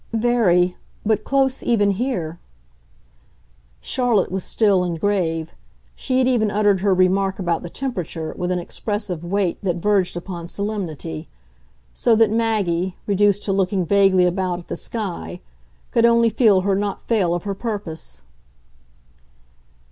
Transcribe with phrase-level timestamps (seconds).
[0.13, 2.39] "Very but close even here."
[3.81, 5.51] Charlotte was still and grave
[5.95, 10.17] she had even uttered her remark about the temperature with an expressive weight that verged
[10.17, 11.27] upon solemnity;
[11.93, 15.39] so that Maggie, reduced to looking vaguely about at the sky,
[15.91, 18.23] could only feel her not fail of her purpose.